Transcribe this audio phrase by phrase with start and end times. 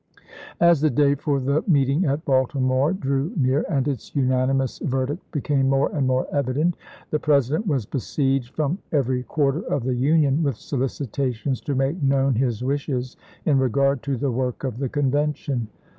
[0.59, 5.69] As the day for the meeting at Baltimore drew near, and its unanimous verdict became
[5.69, 6.75] more and more evident,
[7.11, 12.33] the President was besieged from every quarter of the Union with solicitations to make known
[12.33, 15.67] his wishes in regard to the work of the Convention.